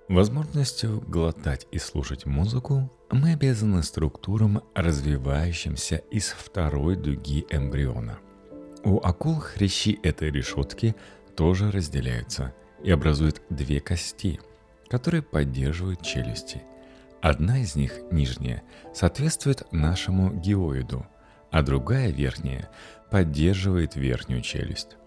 Возможностью 0.07 1.01
глотать 1.01 1.67
и 1.71 1.77
слушать 1.77 2.25
музыку 2.25 2.89
мы 3.11 3.33
обязаны 3.33 3.83
структурам, 3.83 4.61
развивающимся 4.75 5.97
из 6.11 6.27
второй 6.27 6.95
дуги 6.95 7.45
эмбриона. 7.49 8.19
У 8.83 8.97
акул 8.97 9.39
хрящи 9.39 9.99
этой 10.03 10.31
решетки 10.31 10.95
тоже 11.35 11.71
разделяются 11.71 12.53
и 12.83 12.91
образуют 12.91 13.41
две 13.49 13.79
кости, 13.79 14.39
которые 14.87 15.21
поддерживают 15.21 16.01
челюсти. 16.01 16.61
Одна 17.21 17.59
из 17.59 17.75
них, 17.75 17.93
нижняя, 18.11 18.63
соответствует 18.93 19.71
нашему 19.71 20.33
геоиду, 20.33 21.05
а 21.51 21.61
другая, 21.63 22.11
верхняя, 22.11 22.69
поддерживает 23.09 23.95
верхнюю 23.95 24.41
челюсть. 24.41 24.97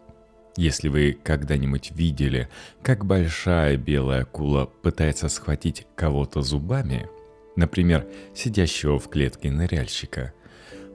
Если 0.57 0.89
вы 0.89 1.17
когда-нибудь 1.23 1.93
видели, 1.93 2.49
как 2.83 3.05
большая 3.05 3.77
белая 3.77 4.23
акула 4.23 4.67
пытается 4.67 5.29
схватить 5.29 5.87
кого-то 5.95 6.43
зубами, 6.43 7.09
например, 7.57 8.07
сидящего 8.35 8.99
в 8.99 9.09
клетке 9.09 9.51
ныряльщика, 9.51 10.33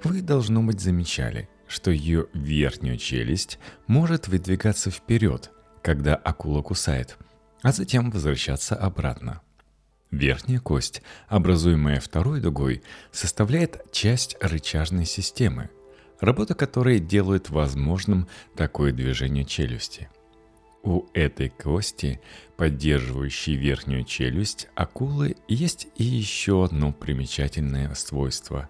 вы, 0.03 0.21
должно 0.21 0.61
быть, 0.61 0.79
замечали, 0.79 1.49
что 1.67 1.91
ее 1.91 2.27
верхняя 2.33 2.97
челюсть 2.97 3.59
может 3.87 4.27
выдвигаться 4.27 4.91
вперед, 4.91 5.51
когда 5.81 6.15
акула 6.15 6.61
кусает, 6.61 7.17
а 7.61 7.71
затем 7.71 8.11
возвращаться 8.11 8.75
обратно. 8.75 9.41
Верхняя 10.11 10.59
кость, 10.59 11.01
образуемая 11.27 11.99
второй 11.99 12.39
дугой, 12.39 12.83
составляет 13.11 13.91
часть 13.91 14.37
рычажной 14.39 15.05
системы, 15.05 15.69
работа 16.19 16.53
которой 16.53 16.99
делает 16.99 17.49
возможным 17.49 18.27
такое 18.55 18.93
движение 18.93 19.45
челюсти. 19.45 20.09
У 20.85 21.07
этой 21.15 21.49
кости, 21.49 22.21
поддерживающей 22.57 23.55
верхнюю 23.55 24.03
челюсть 24.03 24.67
акулы, 24.75 25.35
есть 25.47 25.87
и 25.95 26.03
еще 26.03 26.63
одно 26.63 26.93
примечательное 26.93 27.95
свойство. 27.95 28.69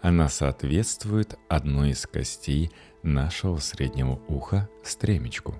Она 0.00 0.28
соответствует 0.28 1.38
одной 1.48 1.90
из 1.90 2.04
костей 2.04 2.72
нашего 3.04 3.58
среднего 3.58 4.20
уха 4.26 4.68
стремечку. 4.82 5.54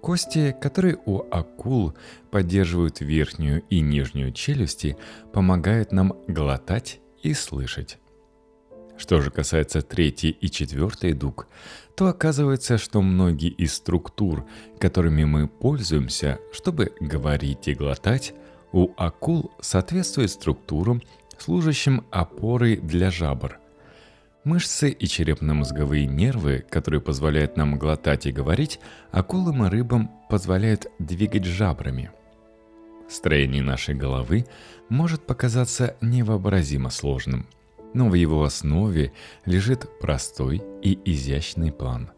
Кости, 0.00 0.56
которые 0.58 0.98
у 1.04 1.22
акул 1.30 1.92
поддерживают 2.30 3.00
верхнюю 3.00 3.62
и 3.68 3.80
нижнюю 3.80 4.32
челюсти, 4.32 4.96
помогают 5.34 5.92
нам 5.92 6.14
глотать 6.28 6.98
и 7.22 7.34
слышать. 7.34 7.98
Что 9.00 9.22
же 9.22 9.30
касается 9.30 9.80
третьей 9.80 10.30
и 10.30 10.50
четвертой 10.50 11.14
дуг, 11.14 11.46
то 11.96 12.08
оказывается, 12.08 12.76
что 12.76 13.00
многие 13.00 13.48
из 13.48 13.72
структур, 13.72 14.44
которыми 14.78 15.24
мы 15.24 15.48
пользуемся, 15.48 16.38
чтобы 16.52 16.92
говорить 17.00 17.66
и 17.66 17.74
глотать, 17.74 18.34
у 18.72 18.90
акул 18.98 19.52
соответствуют 19.58 20.30
структурам, 20.32 21.00
служащим 21.38 22.04
опорой 22.10 22.76
для 22.76 23.10
жабр. 23.10 23.58
Мышцы 24.44 24.90
и 24.90 25.06
черепно-мозговые 25.06 26.04
нервы, 26.04 26.62
которые 26.68 27.00
позволяют 27.00 27.56
нам 27.56 27.78
глотать 27.78 28.26
и 28.26 28.32
говорить, 28.32 28.80
акулам 29.12 29.64
и 29.64 29.70
рыбам 29.70 30.10
позволяют 30.28 30.88
двигать 30.98 31.46
жабрами. 31.46 32.10
Строение 33.08 33.62
нашей 33.62 33.94
головы 33.94 34.44
может 34.90 35.26
показаться 35.26 35.96
невообразимо 36.02 36.90
сложным– 36.90 37.46
но 37.94 38.08
в 38.08 38.14
его 38.14 38.44
основе 38.44 39.12
лежит 39.44 39.88
простой 40.00 40.62
и 40.82 40.98
изящный 41.04 41.72
план. 41.72 42.10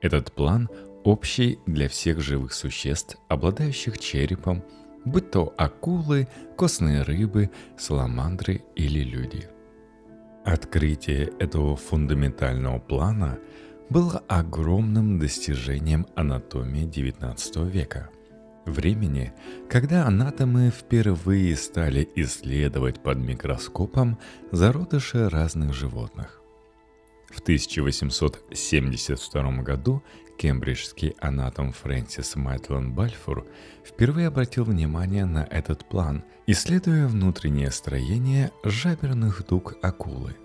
Этот 0.00 0.32
план 0.32 0.68
общий 1.04 1.58
для 1.66 1.88
всех 1.88 2.20
живых 2.20 2.52
существ, 2.52 3.18
обладающих 3.28 3.98
черепом, 3.98 4.64
будь 5.04 5.30
то 5.30 5.52
акулы, 5.56 6.28
костные 6.56 7.02
рыбы, 7.02 7.50
саламандры 7.76 8.62
или 8.76 9.00
люди. 9.00 9.48
Открытие 10.44 11.32
этого 11.38 11.76
фундаментального 11.76 12.78
плана 12.78 13.38
было 13.90 14.22
огромным 14.28 15.18
достижением 15.18 16.06
анатомии 16.16 16.86
XIX 16.86 17.68
века– 17.68 18.10
времени, 18.64 19.32
когда 19.68 20.06
анатомы 20.06 20.70
впервые 20.70 21.54
стали 21.56 22.08
исследовать 22.16 23.02
под 23.02 23.18
микроскопом 23.18 24.18
зародыши 24.50 25.28
разных 25.28 25.74
животных. 25.74 26.40
В 27.30 27.40
1872 27.40 29.62
году 29.62 30.02
кембриджский 30.38 31.14
анатом 31.18 31.72
Фрэнсис 31.72 32.36
Майтланд 32.36 32.94
Бальфур 32.94 33.46
впервые 33.84 34.28
обратил 34.28 34.64
внимание 34.64 35.24
на 35.24 35.44
этот 35.44 35.88
план, 35.88 36.24
исследуя 36.46 37.06
внутреннее 37.06 37.70
строение 37.70 38.50
жаберных 38.64 39.46
дуг 39.46 39.76
акулы– 39.82 40.36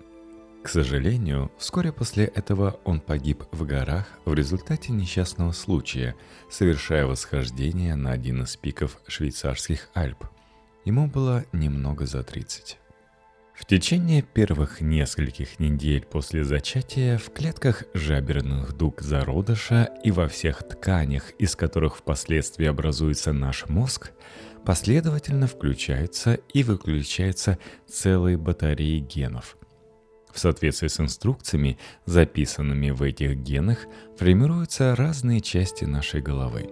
к 0.62 0.68
сожалению, 0.68 1.50
вскоре 1.56 1.92
после 1.92 2.24
этого 2.24 2.78
он 2.84 3.00
погиб 3.00 3.44
в 3.52 3.64
горах 3.64 4.06
в 4.24 4.34
результате 4.34 4.92
несчастного 4.92 5.52
случая, 5.52 6.14
совершая 6.50 7.06
восхождение 7.06 7.94
на 7.94 8.10
один 8.10 8.42
из 8.42 8.56
пиков 8.56 8.98
швейцарских 9.06 9.88
Альп. 9.94 10.24
Ему 10.84 11.06
было 11.06 11.44
немного 11.52 12.06
за 12.06 12.22
30. 12.22 12.78
В 13.54 13.66
течение 13.66 14.22
первых 14.22 14.80
нескольких 14.80 15.58
недель 15.58 16.04
после 16.04 16.44
зачатия 16.44 17.18
в 17.18 17.30
клетках 17.32 17.84
жаберных 17.94 18.76
дуг 18.76 19.00
зародыша 19.00 19.90
и 20.04 20.10
во 20.10 20.28
всех 20.28 20.62
тканях, 20.68 21.30
из 21.38 21.56
которых 21.56 21.96
впоследствии 21.96 22.66
образуется 22.66 23.32
наш 23.32 23.68
мозг, 23.68 24.12
последовательно 24.64 25.46
включаются 25.46 26.34
и 26.52 26.62
выключаются 26.62 27.58
целые 27.88 28.36
батареи 28.36 28.98
генов– 28.98 29.56
в 30.32 30.38
соответствии 30.38 30.88
с 30.88 31.00
инструкциями, 31.00 31.78
записанными 32.06 32.90
в 32.90 33.02
этих 33.02 33.36
генах, 33.36 33.86
формируются 34.16 34.94
разные 34.96 35.40
части 35.40 35.84
нашей 35.84 36.20
головы. 36.20 36.70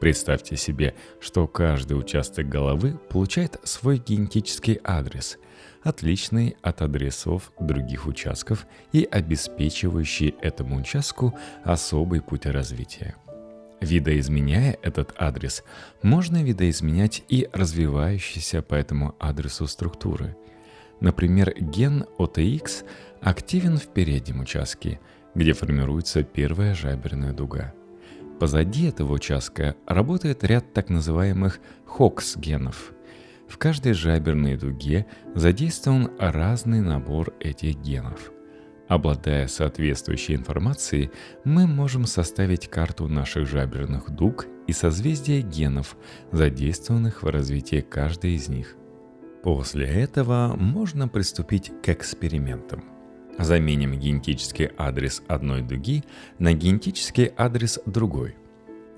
Представьте 0.00 0.56
себе, 0.56 0.94
что 1.20 1.46
каждый 1.46 1.98
участок 1.98 2.48
головы 2.48 2.98
получает 3.08 3.56
свой 3.64 3.98
генетический 3.98 4.78
адрес, 4.84 5.38
отличный 5.82 6.56
от 6.62 6.82
адресов 6.82 7.52
других 7.58 8.06
участков 8.06 8.66
и 8.92 9.08
обеспечивающий 9.10 10.36
этому 10.40 10.76
участку 10.76 11.36
особый 11.64 12.20
путь 12.20 12.46
развития. 12.46 13.16
Видоизменяя 13.80 14.76
этот 14.82 15.14
адрес, 15.18 15.64
можно 16.02 16.42
видоизменять 16.42 17.22
и 17.28 17.48
развивающиеся 17.52 18.62
по 18.62 18.74
этому 18.74 19.14
адресу 19.18 19.66
структуры– 19.66 20.36
Например, 21.00 21.54
ген 21.58 22.04
OTX 22.18 22.84
активен 23.20 23.76
в 23.78 23.86
переднем 23.88 24.40
участке, 24.40 25.00
где 25.34 25.52
формируется 25.52 26.22
первая 26.22 26.74
жаберная 26.74 27.32
дуга. 27.32 27.72
Позади 28.40 28.86
этого 28.86 29.14
участка 29.14 29.74
работает 29.86 30.44
ряд 30.44 30.72
так 30.72 30.90
называемых 30.90 31.60
HOX-генов. 31.86 32.92
В 33.48 33.58
каждой 33.58 33.94
жаберной 33.94 34.56
дуге 34.56 35.06
задействован 35.34 36.10
разный 36.18 36.80
набор 36.80 37.34
этих 37.40 37.76
генов. 37.80 38.30
Обладая 38.88 39.48
соответствующей 39.48 40.34
информацией, 40.34 41.10
мы 41.44 41.66
можем 41.66 42.06
составить 42.06 42.68
карту 42.68 43.06
наших 43.06 43.46
жаберных 43.46 44.10
дуг 44.10 44.46
и 44.66 44.72
созвездия 44.72 45.42
генов, 45.42 45.96
задействованных 46.32 47.22
в 47.22 47.26
развитии 47.26 47.80
каждой 47.80 48.34
из 48.34 48.48
них. 48.48 48.77
После 49.48 49.86
этого 49.86 50.54
можно 50.58 51.08
приступить 51.08 51.72
к 51.82 51.88
экспериментам. 51.88 52.84
Заменим 53.38 53.98
генетический 53.98 54.68
адрес 54.76 55.22
одной 55.26 55.62
дуги 55.62 56.04
на 56.38 56.52
генетический 56.52 57.32
адрес 57.34 57.80
другой. 57.86 58.36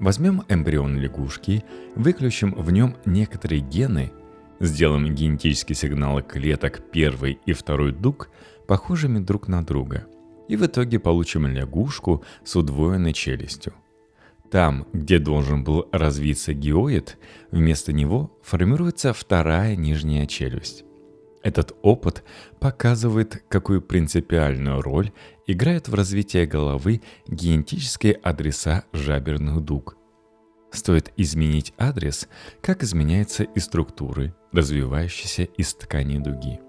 Возьмем 0.01 0.43
эмбрион 0.49 0.99
лягушки, 0.99 1.63
выключим 1.95 2.53
в 2.55 2.73
нем 2.73 2.97
некоторые 3.05 3.61
гены, 3.61 4.11
сделаем 4.59 5.15
генетические 5.15 5.77
сигналы 5.77 6.23
клеток 6.23 6.81
первой 6.91 7.39
и 7.47 7.53
второй 7.53 7.93
дуг 7.93 8.29
похожими 8.67 9.21
друг 9.21 9.47
на 9.47 9.65
друга, 9.65 10.09
и 10.49 10.57
в 10.57 10.67
итоге 10.67 10.99
получим 10.99 11.47
лягушку 11.47 12.25
с 12.43 12.57
удвоенной 12.57 13.13
челюстью– 13.13 13.73
там, 14.51 14.87
где 14.93 15.19
должен 15.19 15.63
был 15.65 15.89
развиться 15.93 16.53
геоид, 16.53 17.19
вместо 17.51 17.93
него 17.93 18.37
формируется 18.43 19.13
вторая 19.13 19.77
нижняя 19.77 20.27
челюсть. 20.27 20.85
Этот 21.43 21.75
опыт 21.83 22.23
показывает, 22.59 23.43
какую 23.49 23.81
принципиальную 23.81 24.83
роль 24.83 25.13
играют 25.47 25.89
в 25.89 25.95
развитии 25.95 26.45
головы 26.45 27.01
генетические 27.27 28.15
адреса 28.15 28.85
жаберных 28.93 29.61
дуг. 29.61 29.97
Стоит 30.71 31.13
изменить 31.17 31.73
адрес, 31.79 32.29
как 32.61 32.83
изменяются 32.83 33.45
и 33.45 33.59
структуры, 33.59 34.35
развивающиеся 34.53 35.45
из 35.45 35.75
ткани 35.75 36.19
дуги. 36.19 36.61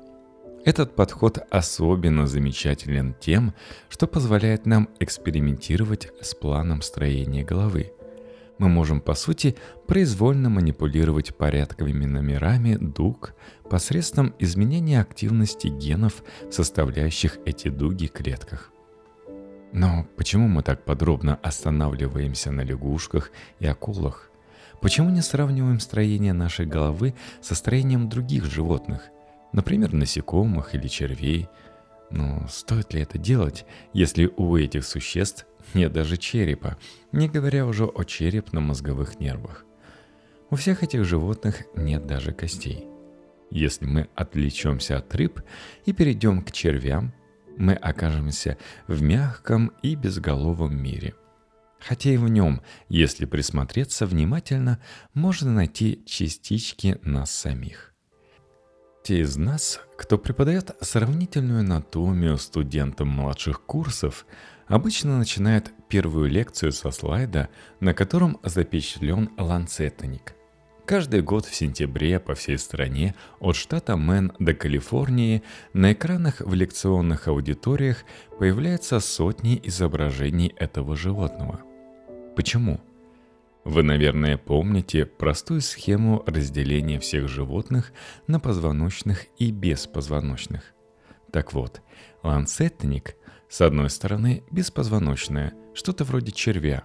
Этот 0.64 0.96
подход 0.96 1.40
особенно 1.50 2.28
замечателен 2.28 3.16
тем, 3.20 3.56
что 3.90 4.06
позволяет 4.06 4.68
нам 4.68 4.90
экспериментировать 5.00 6.10
с 6.22 6.36
планом 6.36 6.84
строения 6.84 7.44
головы. 7.44 7.94
Мы 8.60 8.70
можем, 8.70 9.02
по 9.02 9.16
сути, 9.16 9.56
произвольно 9.88 10.50
манипулировать 10.50 11.36
порядковыми 11.36 12.06
номерами 12.06 12.76
дуг 12.76 13.34
посредством 13.72 14.36
изменения 14.38 15.02
активности 15.02 15.68
генов, 15.68 16.24
составляющих 16.52 17.40
эти 17.46 17.70
дуги 17.70 18.06
в 18.06 18.12
клетках. 18.12 18.72
Но 19.74 20.06
почему 20.16 20.48
мы 20.48 20.62
так 20.62 20.86
подробно 20.86 21.40
останавливаемся 21.42 22.52
на 22.52 22.62
лягушках 22.62 23.32
и 23.60 23.66
акулах? 23.66 24.30
Почему 24.80 25.10
не 25.10 25.22
сравниваем 25.22 25.80
строение 25.80 26.34
нашей 26.34 26.68
головы 26.68 27.16
со 27.42 27.56
строением 27.56 28.10
других 28.10 28.46
животных– 28.46 29.02
например, 29.54 29.94
насекомых 29.94 30.76
или 30.76 30.88
червей. 30.88 31.50
Но 32.10 32.46
стоит 32.50 32.94
ли 32.94 33.02
это 33.02 33.18
делать, 33.18 33.66
если 33.94 34.32
у 34.38 34.58
этих 34.58 34.86
существ 34.86 35.46
нет 35.74 35.94
даже 35.94 36.18
черепа, 36.18 36.78
не 37.12 37.30
говоря 37.30 37.66
уже 37.66 37.86
о 37.86 38.04
черепно-мозговых 38.04 39.20
нервах? 39.20 39.66
У 40.50 40.56
всех 40.56 40.84
этих 40.84 41.06
животных 41.06 41.64
нет 41.76 42.06
даже 42.06 42.34
костей. 42.34 42.86
Если 43.50 43.86
мы 43.86 44.10
отвлечемся 44.16 44.98
от 44.98 45.14
рыб 45.16 45.42
и 45.86 45.94
перейдем 45.94 46.42
к 46.42 46.52
червям, 46.52 47.14
мы 47.58 47.74
окажемся 47.74 48.58
в 48.88 49.02
мягком 49.02 49.72
и 49.82 49.96
безголовом 49.96 50.76
мире. 50.76 51.14
Хотя 51.80 52.12
и 52.12 52.18
в 52.18 52.28
нем, 52.28 52.62
если 52.90 53.26
присмотреться 53.26 54.06
внимательно, 54.06 54.80
можно 55.14 55.52
найти 55.52 56.04
частички 56.06 56.98
нас 57.04 57.32
самих. 57.32 57.91
Те 59.04 59.22
из 59.22 59.36
нас, 59.36 59.82
кто 59.98 60.20
преподает 60.20 60.76
сравнительную 60.80 61.62
анатомию 61.62 62.38
студентам 62.38 63.08
младших 63.08 63.62
курсов, 63.62 64.28
обычно 64.68 65.18
начинают 65.18 65.72
первую 65.90 66.30
лекцию 66.30 66.72
со 66.72 66.92
слайда, 66.92 67.50
на 67.80 67.96
котором 67.96 68.40
запечатлен 68.44 69.32
ланцетоник. 69.38 70.36
Каждый 70.86 71.22
год 71.22 71.46
в 71.46 71.56
сентябре 71.56 72.20
по 72.20 72.36
всей 72.36 72.60
стране, 72.60 73.16
от 73.40 73.56
штата 73.56 73.98
Мэн 73.98 74.34
до 74.40 74.54
Калифорнии, 74.54 75.42
на 75.74 75.94
экранах 75.94 76.42
в 76.42 76.54
лекционных 76.54 77.28
аудиториях 77.28 78.04
появляются 78.38 79.00
сотни 79.00 79.60
изображений 79.64 80.54
этого 80.58 80.96
животного. 80.96 81.62
Почему? 82.36 82.80
Вы, 83.64 83.84
наверное, 83.84 84.38
помните 84.38 85.06
простую 85.06 85.62
схему 85.62 86.24
разделения 86.26 87.00
всех 87.00 87.28
животных 87.28 87.94
на 88.26 88.40
позвоночных 88.40 89.28
и 89.38 89.52
беспозвоночных. 89.52 90.74
Так 91.32 91.54
вот, 91.54 91.82
ланцетник 92.24 93.16
с 93.50 93.62
одной 93.62 93.90
стороны 93.90 94.44
беспозвоночное, 94.50 95.54
что-то 95.74 96.04
вроде 96.06 96.32
червя, 96.32 96.84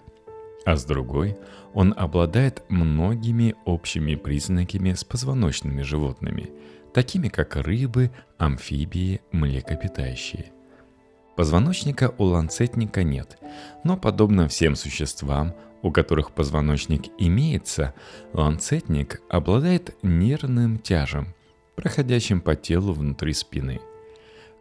а 0.65 0.75
с 0.75 0.85
другой 0.85 1.37
он 1.73 1.93
обладает 1.97 2.63
многими 2.69 3.55
общими 3.65 4.15
признаками 4.15 4.93
с 4.93 5.03
позвоночными 5.03 5.81
животными, 5.81 6.51
такими 6.93 7.27
как 7.29 7.55
рыбы, 7.55 8.11
амфибии, 8.37 9.21
млекопитающие. 9.31 10.51
Позвоночника 11.35 12.13
у 12.17 12.25
ланцетника 12.25 13.03
нет, 13.03 13.37
но 13.83 13.95
подобно 13.95 14.47
всем 14.47 14.75
существам, 14.75 15.55
у 15.81 15.91
которых 15.91 16.31
позвоночник 16.31 17.07
имеется, 17.17 17.93
ланцетник 18.33 19.21
обладает 19.29 19.95
нервным 20.01 20.79
тяжем, 20.79 21.35
проходящим 21.75 22.41
по 22.41 22.55
телу 22.55 22.93
внутри 22.93 23.33
спины. 23.33 23.79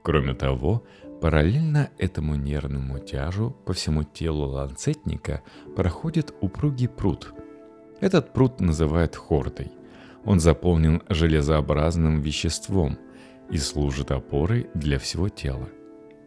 Кроме 0.02 0.34
того, 0.34 0.84
параллельно 1.20 1.90
этому 1.98 2.36
нервному 2.36 2.98
тяжу 2.98 3.56
по 3.64 3.72
всему 3.72 4.04
телу 4.04 4.46
ланцетника 4.46 5.42
проходит 5.74 6.34
упругий 6.40 6.88
пруд. 6.88 7.32
Этот 8.00 8.32
пруд 8.32 8.60
называют 8.60 9.16
хордой. 9.16 9.72
Он 10.24 10.40
заполнен 10.40 11.02
железообразным 11.08 12.20
веществом 12.20 12.98
и 13.50 13.58
служит 13.58 14.10
опорой 14.10 14.68
для 14.74 14.98
всего 14.98 15.28
тела. 15.28 15.68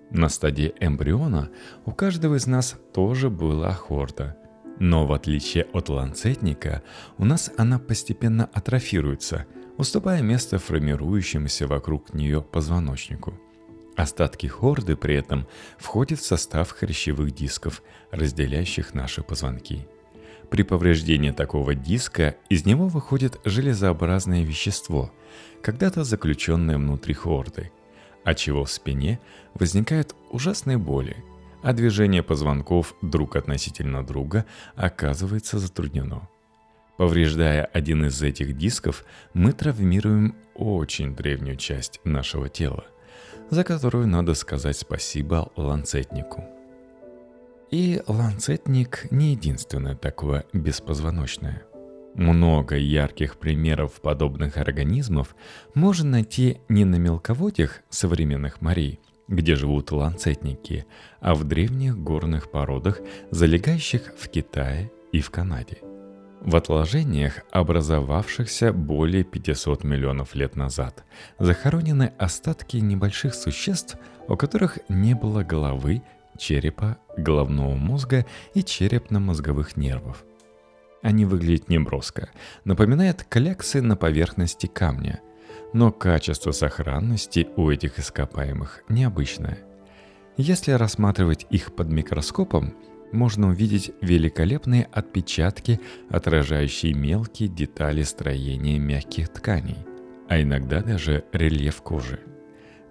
На 0.09 0.27
стадии 0.29 0.73
эмбриона 0.79 1.49
у 1.85 1.91
каждого 1.91 2.35
из 2.35 2.47
нас 2.47 2.75
тоже 2.93 3.29
была 3.29 3.71
хорда. 3.73 4.38
Но 4.79 5.05
в 5.05 5.13
отличие 5.13 5.65
от 5.73 5.89
ланцетника, 5.89 6.83
у 7.17 7.25
нас 7.25 7.51
она 7.57 7.79
постепенно 7.79 8.49
атрофируется, 8.53 9.45
уступая 9.77 10.21
место 10.21 10.57
формирующемуся 10.57 11.67
вокруг 11.67 12.13
нее 12.13 12.41
позвоночнику. 12.41 13.33
Остатки 13.95 14.47
хорды 14.47 14.95
при 14.95 15.15
этом 15.15 15.45
входят 15.77 16.19
в 16.19 16.25
состав 16.25 16.71
хрящевых 16.71 17.33
дисков, 17.33 17.83
разделяющих 18.11 18.93
наши 18.93 19.21
позвонки. 19.21 19.85
При 20.49 20.63
повреждении 20.63 21.31
такого 21.31 21.75
диска 21.75 22.37
из 22.49 22.65
него 22.65 22.87
выходит 22.87 23.39
железообразное 23.43 24.43
вещество, 24.43 25.11
когда-то 25.61 26.03
заключенное 26.03 26.77
внутри 26.77 27.13
хорды– 27.13 27.71
отчего 28.23 28.63
в 28.65 28.71
спине 28.71 29.19
возникают 29.53 30.15
ужасные 30.29 30.77
боли, 30.77 31.17
а 31.61 31.73
движение 31.73 32.23
позвонков 32.23 32.95
друг 33.01 33.35
относительно 33.35 34.05
друга 34.05 34.45
оказывается 34.75 35.59
затруднено. 35.59 36.27
Повреждая 36.97 37.63
один 37.63 38.05
из 38.05 38.21
этих 38.21 38.57
дисков, 38.57 39.05
мы 39.33 39.53
травмируем 39.53 40.35
очень 40.53 41.15
древнюю 41.15 41.55
часть 41.55 42.01
нашего 42.03 42.49
тела, 42.49 42.85
за 43.49 43.63
которую 43.63 44.07
надо 44.07 44.33
сказать 44.33 44.77
спасибо 44.77 45.49
ланцетнику. 45.55 46.43
И 47.71 48.01
ланцетник 48.07 49.09
не 49.11 49.31
единственное 49.31 49.95
такое 49.95 50.45
беспозвоночное. 50.53 51.63
Много 52.15 52.75
ярких 52.75 53.37
примеров 53.37 54.01
подобных 54.01 54.57
организмов 54.57 55.35
можно 55.75 56.09
найти 56.09 56.59
не 56.67 56.83
на 56.83 56.95
мелководьях 56.95 57.81
современных 57.89 58.59
морей, 58.59 58.99
где 59.29 59.55
живут 59.55 59.91
ланцетники, 59.91 60.85
а 61.21 61.35
в 61.35 61.43
древних 61.43 61.97
горных 61.97 62.51
породах, 62.51 62.99
залегающих 63.31 64.13
в 64.17 64.27
Китае 64.27 64.91
и 65.11 65.21
в 65.21 65.29
Канаде. 65.29 65.77
В 66.41 66.55
отложениях, 66.55 67.41
образовавшихся 67.51 68.73
более 68.73 69.23
500 69.23 69.83
миллионов 69.83 70.35
лет 70.35 70.55
назад, 70.55 71.03
захоронены 71.37 72.13
остатки 72.17 72.77
небольших 72.77 73.33
существ, 73.35 73.97
у 74.27 74.35
которых 74.35 74.79
не 74.89 75.13
было 75.13 75.43
головы, 75.43 76.01
черепа, 76.37 76.97
головного 77.17 77.75
мозга 77.75 78.25
и 78.53 78.63
черепно-мозговых 78.63 79.75
нервов. 79.75 80.23
Они 81.01 81.25
выглядят 81.25 81.69
неброско, 81.69 82.29
напоминают 82.63 83.25
кляксы 83.29 83.81
на 83.81 83.95
поверхности 83.95 84.67
камня. 84.67 85.21
Но 85.73 85.91
качество 85.91 86.51
сохранности 86.51 87.47
у 87.55 87.69
этих 87.69 87.99
ископаемых 87.99 88.83
необычное. 88.89 89.59
Если 90.37 90.71
рассматривать 90.71 91.45
их 91.49 91.75
под 91.75 91.89
микроскопом, 91.89 92.73
можно 93.11 93.49
увидеть 93.49 93.91
великолепные 94.01 94.87
отпечатки, 94.91 95.79
отражающие 96.09 96.93
мелкие 96.93 97.49
детали 97.49 98.03
строения 98.03 98.79
мягких 98.79 99.29
тканей, 99.29 99.77
а 100.27 100.41
иногда 100.41 100.81
даже 100.81 101.23
рельеф 101.33 101.81
кожи. 101.81 102.19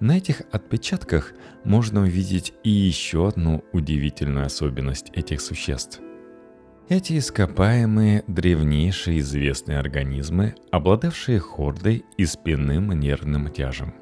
На 0.00 0.18
этих 0.18 0.42
отпечатках 0.52 1.32
можно 1.64 2.02
увидеть 2.02 2.52
и 2.62 2.70
еще 2.70 3.26
одну 3.26 3.64
удивительную 3.72 4.46
особенность 4.46 5.10
этих 5.14 5.40
существ– 5.40 6.00
эти 6.88 7.18
ископаемые 7.18 8.24
древнейшие 8.26 9.20
известные 9.20 9.78
организмы, 9.78 10.54
обладавшие 10.70 11.38
хордой 11.38 12.04
и 12.16 12.24
спинным 12.24 12.92
нервным 12.98 13.50
тяжем. 13.50 13.94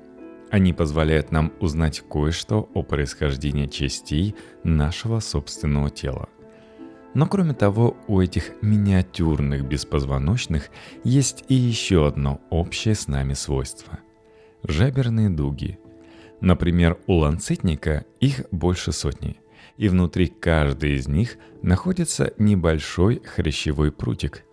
Они 0.51 0.73
позволяют 0.73 1.33
нам 1.33 1.53
узнать 1.59 2.05
кое-что 2.09 2.71
о 2.75 2.83
происхождении 2.85 3.67
частей 3.67 4.37
нашего 4.63 5.19
собственного 5.19 5.91
тела. 5.91 6.29
Но 7.15 7.27
кроме 7.27 7.55
того, 7.55 7.97
у 8.07 8.21
этих 8.21 8.53
миниатюрных 8.63 9.65
беспозвоночных 9.65 10.71
есть 11.03 11.45
и 11.49 11.55
еще 11.55 12.07
одно 12.07 12.41
общее 12.51 12.95
с 12.95 13.09
нами 13.09 13.33
свойство– 13.33 13.99
жаберные 14.63 15.31
дуги. 15.31 15.79
Например, 16.41 16.99
у 17.07 17.15
ланцетника 17.15 18.05
их 18.21 18.45
больше 18.53 18.93
сотни– 18.93 19.41
и 19.77 19.89
внутри 19.89 20.27
каждой 20.29 20.95
из 20.95 21.09
них 21.09 21.37
находится 21.63 22.33
небольшой 22.39 23.23
хрящевой 23.25 23.93
прутик. 23.93 24.45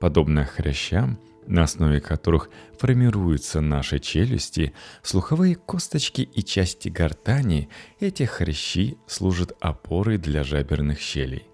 Подобно 0.00 0.44
хрящам, 0.44 1.18
на 1.46 1.62
основе 1.62 2.00
которых 2.00 2.50
формируются 2.78 3.60
наши 3.60 3.98
челюсти, 3.98 4.72
слуховые 5.02 5.54
косточки 5.54 6.22
и 6.22 6.42
части 6.42 6.88
гортани, 6.88 7.68
эти 8.00 8.24
хрящи 8.24 8.98
служат 9.06 9.56
опорой 9.60 10.18
для 10.18 10.42
жаберных 10.42 11.00
щелей. 11.00 11.48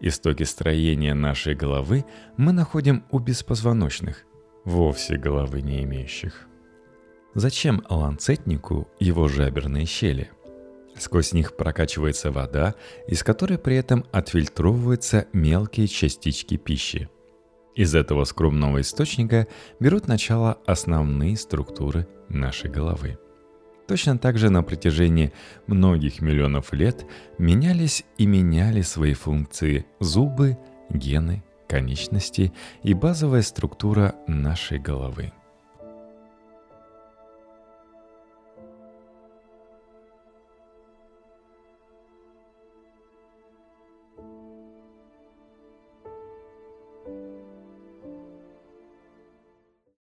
Истоки 0.00 0.44
строения 0.44 1.14
нашей 1.14 1.54
головы 1.54 2.04
мы 2.36 2.52
находим 2.52 3.04
у 3.10 3.18
беспозвоночных, 3.18 4.24
вовсе 4.64 5.16
головы 5.16 5.60
не 5.60 5.82
имеющих. 5.82 6.46
Зачем 7.34 7.84
ланцетнику 7.88 8.88
его 8.98 9.28
жаберные 9.28 9.84
щели– 9.84 10.30
Сквозь 10.98 11.32
них 11.32 11.56
прокачивается 11.56 12.32
вода, 12.32 12.74
из 13.06 13.22
которой 13.22 13.58
при 13.58 13.76
этом 13.76 14.04
отфильтровываются 14.12 15.26
мелкие 15.32 15.86
частички 15.86 16.56
пищи. 16.56 17.08
Из 17.74 17.94
этого 17.94 18.24
скромного 18.24 18.80
источника 18.80 19.46
берут 19.78 20.08
начало 20.08 20.58
основные 20.66 21.36
структуры 21.36 22.08
нашей 22.28 22.70
головы. 22.70 23.18
Точно 23.86 24.18
так 24.18 24.36
же 24.36 24.50
на 24.50 24.62
протяжении 24.62 25.32
многих 25.66 26.20
миллионов 26.20 26.72
лет 26.72 27.06
менялись 27.38 28.04
и 28.18 28.26
меняли 28.26 28.82
свои 28.82 29.14
функции 29.14 29.86
зубы, 30.00 30.58
гены, 30.90 31.44
конечности 31.68 32.52
и 32.82 32.92
базовая 32.92 33.42
структура 33.42 34.14
нашей 34.26 34.78
головы– 34.78 35.32